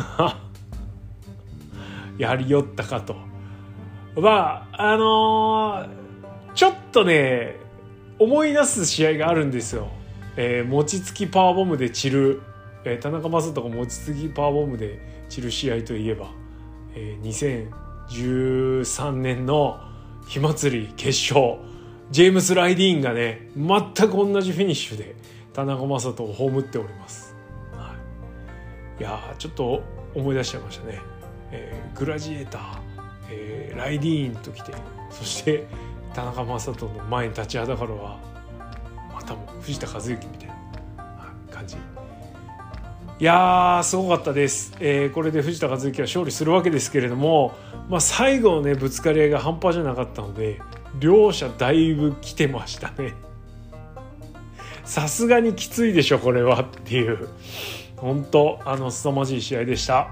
[2.17, 3.15] やりよったかと。
[4.17, 6.00] まああのー、
[6.53, 7.55] ちょっとね
[8.19, 9.89] 思い出す試合があるんですよ、
[10.35, 12.41] えー、餅つきパワーボムで散る、
[12.85, 16.29] えー、田中将人が餅つきパワーボムで散る試合といえば、
[16.95, 17.69] えー、
[18.09, 19.79] 2013年の
[20.27, 21.71] 火祭り決勝。
[22.11, 25.15] ジェームス・ライディーンがね全く同じフィニッシュで
[25.53, 27.33] 田中将人を葬っております、
[27.71, 27.95] は
[28.99, 29.81] い、いやちょっと
[30.13, 30.99] 思い出しちゃいましたね、
[31.51, 32.61] えー、グラジエーター、
[33.29, 34.73] えー、ライディーンと来て
[35.09, 35.65] そして
[36.13, 38.19] 田中将人の前に立ちはだかるは
[39.13, 40.55] またも藤田和幸みたいな
[41.51, 41.75] 感じ。
[43.19, 47.53] いやすごかったです、えー、これで藤田和幸は勝利するわけですけれども、
[47.87, 50.59] まあ、最後のねぶつかり合いが半端じゃなかったので
[50.99, 53.13] 両者だいぶ来てましたね。
[54.83, 57.29] さすがにきついでしょこれはっていう。
[58.01, 60.09] 本当あの凄まじい試合でした、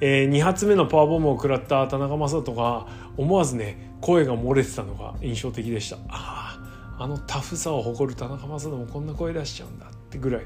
[0.00, 5.96] えー、2発目のパワーボムを食らった田中将人が思わずね声が漏れてたのが印象的でした。
[6.10, 6.58] あ
[6.98, 10.42] ああのタフさを誇る田中将人もこんな声出しちゃうんだってぐらい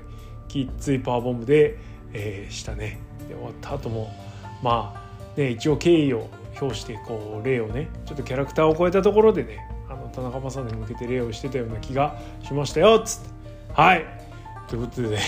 [0.46, 1.76] きっついパワーボムで、
[2.12, 3.00] えー、したね。
[3.28, 4.14] で終わった後も
[4.62, 4.94] ま
[5.36, 6.30] あね一応敬意を
[6.60, 9.58] 表してこう例をねちょっとキャラクターを超えたところでね
[9.90, 13.30] あの田中将人に向けて例をしてたような気がしましたよっつって。
[13.74, 14.04] はい。
[14.68, 15.18] ということでね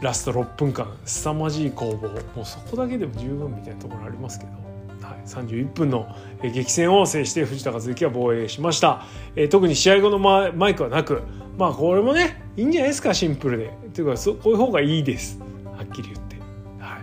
[0.00, 2.08] ラスト6分間凄まじい攻防。
[2.34, 4.63] もうそこだけでも十分みたいなところありますけど、
[5.04, 9.04] はい、31分の激戦を制して藤田和幸は防衛しました、
[9.36, 11.22] えー、特に試合後のママイクはなく
[11.58, 13.70] まあこれもねいいんじゃないですかシンプルで。
[13.94, 15.38] というかそこういう方がいいです。
[15.66, 16.36] はっきり言って。
[16.78, 17.00] はい。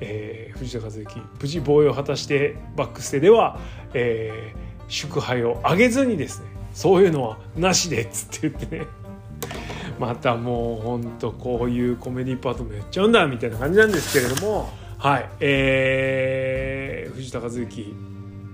[0.00, 1.04] えー、藤田和幸
[1.40, 3.58] 無事防衛を果たしてバックステでは、
[3.92, 8.86] えー、祝杯を上げずにですねそういうのはなしでっつって言ってね。
[9.98, 14.83] またもうほんとこういうコメディパートもやっちゃうんだみたいな感じなんですけれども。
[15.04, 15.28] はい。
[15.40, 17.94] えー、藤田和幸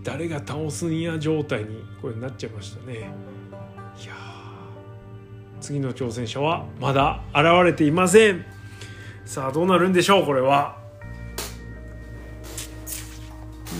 [0.03, 2.95] 誰が倒すんや状態にこれなっちゃいましたね。
[2.97, 3.01] い
[4.05, 4.15] や
[5.61, 8.45] 次の挑戦者はまだ現れていません。
[9.25, 10.77] さあどうなるんでしょうこれは。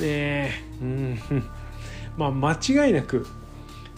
[0.01, 0.53] ねえ。
[0.81, 1.19] うん。
[2.17, 3.27] まあ間違いなく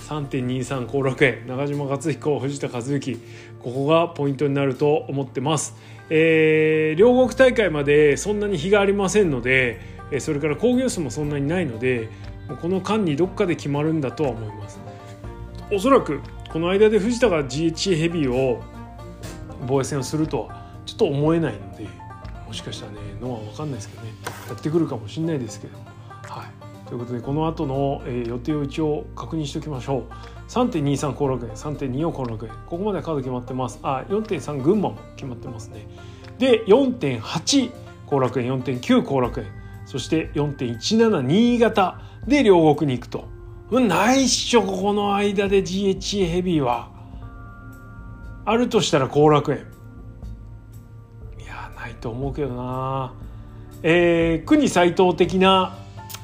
[0.09, 3.17] 3.23後楽園中島克彦藤田和幸
[3.61, 5.75] ここがポイントになると思ってます。
[6.11, 9.81] えー、両国大会までそんなに日がありませんので
[10.19, 12.11] それから興行数もそんなにないので
[12.61, 14.81] この間にどっかで決まるんだとは思います。
[15.73, 16.21] おそらく
[16.53, 18.63] この間で藤田が GHA ヘビーを
[19.67, 21.87] 防衛戦をするとはちょっと思えないので
[22.47, 24.13] もしかしたらね脳は分かんないですけどね
[24.49, 26.52] やってくるかもしれないですけどはい
[26.93, 30.05] ということでこの後の、え予定を一応確認しておきましょう。
[30.51, 32.53] 3.23後楽園3.24後楽園。
[32.67, 33.81] ここまでカード決まってます。
[33.83, 35.87] あ4.3群馬も決まってますね。
[36.39, 37.73] で4.8
[38.05, 39.47] 後楽園4.9後楽園。
[39.87, 41.99] そして4.17新潟。
[42.27, 43.25] で両国に行くと。
[43.71, 46.91] ないっしょここの間で GHA ヘビーは。
[48.45, 49.67] あるとしたら後楽園。
[51.43, 53.15] いやないと思うけどな
[53.83, 55.82] えー、国斎藤的な、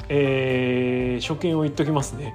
[0.08, 2.34] えー、初見を言っときますね。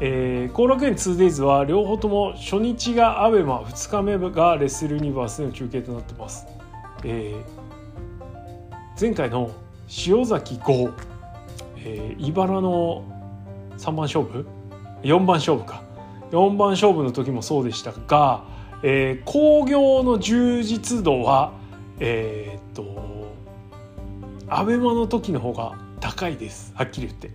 [0.00, 6.46] えー、後楽園 2days は両方とも初日が ABEMA2 日目がレッスルユニバースでの中継となってます、
[7.02, 9.50] えー、前回の
[10.06, 10.90] 塩崎豪、
[11.78, 13.04] えー、茨の
[13.78, 14.46] 3番勝負
[15.02, 15.82] ？4番勝負か。
[16.30, 18.44] 4番勝負の時もそうでしたが、
[18.82, 21.52] えー、工業の充実度は
[22.00, 23.32] えー、っと
[24.48, 26.72] ABEMA の時の方が高いです。
[26.74, 27.30] はっきり言って。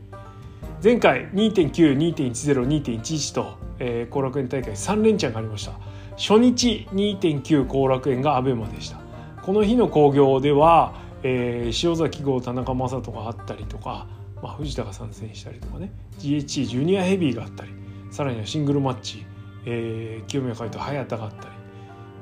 [0.83, 5.73] 前回2.9、2.10、2.11と、えー、後楽園大会3連チャンがありました。
[6.17, 8.99] 初日2.9後楽園が ABEMA でした。
[9.41, 10.93] この日の興行では、
[11.23, 14.07] えー、塩崎号田中将人があったりとか、
[14.41, 15.91] まあ、藤田が参戦したりとかね。
[16.19, 17.71] GHC ジュニアヘビーがあったり
[18.11, 19.25] さらにはシングルマッチ、
[19.65, 21.45] えー、清宮海斗早田があったり、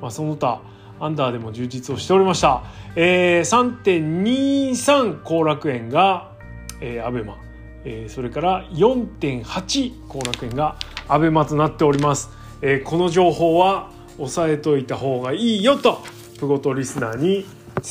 [0.02, 0.62] まあ、その他
[1.00, 2.64] アンダーでも充実をしておりました、
[2.95, 6.32] えー、3.23後楽園が、
[6.82, 7.50] えー、ABEMA
[7.86, 10.76] えー、それから4.8後楽園が
[11.08, 12.30] アベマとなっております、
[12.62, 16.04] えー、この情報は押さえといた方がいいよと
[16.39, 17.45] プゴトリスナーに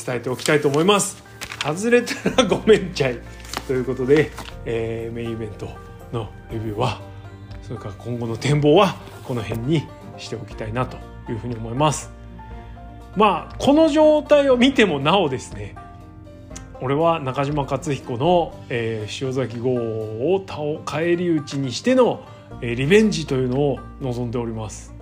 [0.05, 1.23] 伝えておきたいと思います。
[1.63, 3.19] 外れたらごめんちゃい
[3.67, 4.31] ということで、
[4.65, 5.67] えー、メインイベント
[6.13, 7.01] のレビューは
[7.63, 9.83] それから今後の展望はこの辺に
[10.17, 10.97] しておきたいなと
[11.29, 12.18] いうふうに思います。
[13.15, 15.75] まあこの状態を見てもなおですね
[16.81, 22.23] 俺は中島克彦の、えー、塩崎号を返り討ちにしての、
[22.61, 24.93] えー、リベンジというのを望んでおります。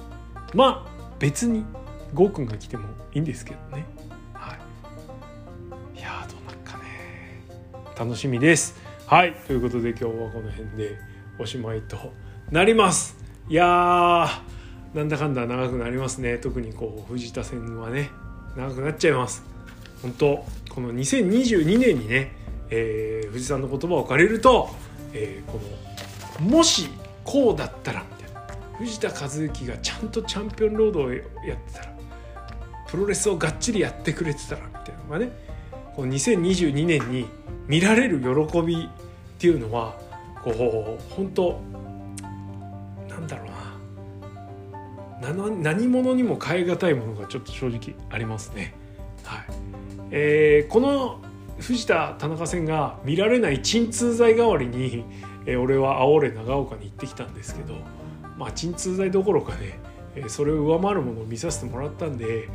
[0.55, 1.64] まあ別に
[2.14, 3.86] 郷君が来てもいいんですけどね。
[4.34, 4.55] は
[5.95, 5.99] い。
[5.99, 6.84] いやどうなんかね。
[7.95, 8.76] 楽しみです。
[9.05, 9.36] はい。
[9.45, 10.97] ということで今日はこの辺で
[11.39, 12.12] おしまいと
[12.49, 13.16] なります。
[13.49, 14.28] いや
[14.94, 16.38] なんだかんだ長くなりますね。
[16.38, 18.10] 特にこう藤田戦はね。
[18.56, 19.44] 長くなっちゃいます。
[20.02, 22.32] 本当この2022年にね、
[22.70, 24.70] えー、藤さんの言葉を借りると、
[25.14, 25.60] えー、こ
[26.42, 26.90] のもし
[27.24, 28.42] こうだったらみたいな。
[28.78, 31.22] 藤田和幸がちゃんとチャンピオンロードをやっ
[31.58, 31.98] てたら
[32.88, 35.04] プロレスをがっちりやってくれてたらみたいな。
[35.04, 35.32] のがね
[35.96, 37.26] この2022年に
[37.68, 38.90] 見られる喜びっ
[39.40, 39.96] ていうのは
[40.44, 40.52] こ
[41.00, 41.60] う本当
[45.34, 48.73] 何者にも代え難いものがちょっと正直ありますね。
[49.23, 49.45] はい
[50.11, 51.21] えー、この
[51.59, 55.03] 藤田田中戦が見られない鎮痛剤代わりに、
[55.45, 57.75] えー、俺は青れ長岡に行ってきたんですけど
[58.38, 59.80] まあ鎮痛剤どころかね、
[60.15, 62.47] えー、それを上回るものを見させてもらったんで、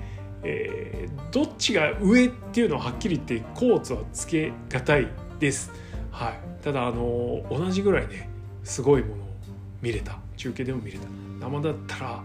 [0.45, 5.09] えー、どっちが上っていうのははっきり言ってコーツはつけがたい
[5.39, 5.73] です。
[6.11, 8.29] はい、ただあの同じぐらいね
[8.63, 9.27] すごいものを
[9.81, 11.07] 見れた中継でも見れた
[11.41, 12.23] 生だったら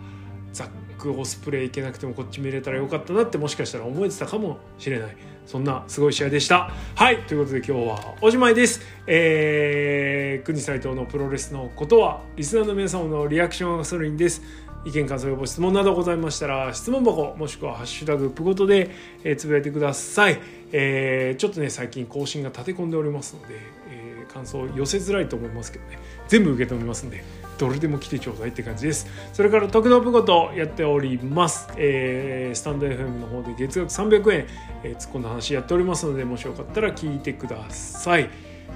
[0.57, 5.15] ザックオスプレイ行けなくてもこっち見れたらよかったなってもしかしたら思えてたかもしれない。
[5.45, 6.71] そんなすごい試合でした。
[6.95, 8.81] はいということで今日はおしまいです。
[9.05, 14.41] えー、国斎藤のプロレスのことはリスナーの皆様のリアクションがガソリンです。
[14.83, 18.89] 意見感想ご質問などございましたら質問箱もしくは「ハッシュタグプゴトで」
[19.23, 20.39] え、つぶやいてください、
[20.71, 23.55] えー、ちょっとね最近更新が立て込んでおりますので、
[23.89, 25.99] えー、感想寄せづらいと思いますけどね。
[26.27, 27.23] 全部受け止めますんで
[27.57, 29.07] どれでも来てちょうだいって感じです。
[29.33, 34.47] それから特納プゴトやっております、えー、スタンド FM の方で月額300円、
[34.83, 38.29] えー、突っ込んだ話やっておりますのでもしよかったら聞いてください。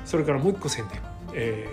[0.06, 1.00] それからもう一個宣伝、
[1.34, 1.68] え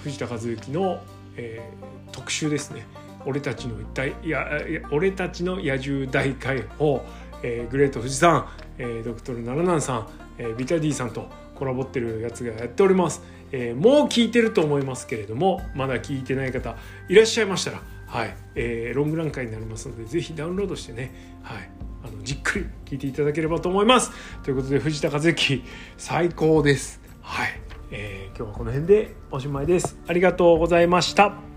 [0.00, 1.02] ー、藤田和幸の、
[1.36, 2.86] えー、特集ですね。
[3.26, 4.46] 俺たちの一体いや
[4.92, 7.04] 俺たちの野獣大解放、
[7.42, 8.46] えー、グレート富士山、
[8.78, 10.08] えー、ドクトルナラナンさん、
[10.38, 16.76] えー、ビタディさんとコラボってるやつがやっております、えー、もう聞いてると思いますけれどもまだ聞いてない方
[17.08, 24.12] いらっしゃいましたらはい、えー、ロングラン会になりますのでぜひダウンロードしてねはいあのじっくり聞いていただければと思います。
[24.44, 25.64] ということで藤田和之
[25.98, 27.00] 最高です。
[27.20, 29.98] はい、えー、今日はこの辺でおしまいです。
[30.06, 31.55] ありがとうございました。